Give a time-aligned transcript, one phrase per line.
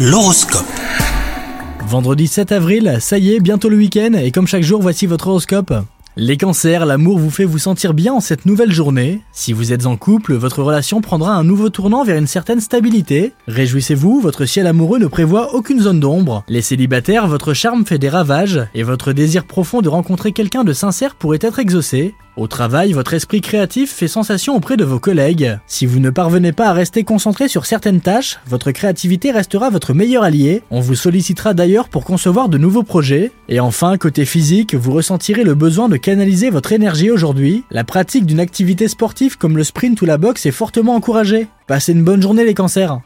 [0.00, 0.62] L'horoscope.
[1.80, 5.26] Vendredi 7 avril, ça y est, bientôt le week-end, et comme chaque jour, voici votre
[5.26, 5.74] horoscope.
[6.16, 9.22] Les cancers, l'amour vous fait vous sentir bien en cette nouvelle journée.
[9.32, 13.32] Si vous êtes en couple, votre relation prendra un nouveau tournant vers une certaine stabilité.
[13.48, 16.44] Réjouissez-vous, votre ciel amoureux ne prévoit aucune zone d'ombre.
[16.46, 20.72] Les célibataires, votre charme fait des ravages, et votre désir profond de rencontrer quelqu'un de
[20.72, 22.14] sincère pourrait être exaucé.
[22.38, 25.58] Au travail, votre esprit créatif fait sensation auprès de vos collègues.
[25.66, 29.92] Si vous ne parvenez pas à rester concentré sur certaines tâches, votre créativité restera votre
[29.92, 30.62] meilleur allié.
[30.70, 33.32] On vous sollicitera d'ailleurs pour concevoir de nouveaux projets.
[33.48, 37.64] Et enfin, côté physique, vous ressentirez le besoin de canaliser votre énergie aujourd'hui.
[37.72, 41.48] La pratique d'une activité sportive comme le sprint ou la boxe est fortement encouragée.
[41.66, 43.00] Passez une bonne journée les cancers